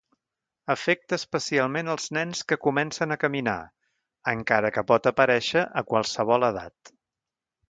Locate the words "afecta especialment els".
0.75-2.07